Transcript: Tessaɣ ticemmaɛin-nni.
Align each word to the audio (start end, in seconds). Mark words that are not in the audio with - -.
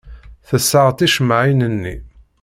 Tessaɣ 0.47 0.87
ticemmaɛin-nni. 0.97 1.95